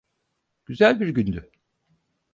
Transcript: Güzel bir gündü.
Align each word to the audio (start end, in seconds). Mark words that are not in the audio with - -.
Güzel 0.65 0.99
bir 0.99 1.09
gündü. 1.09 1.51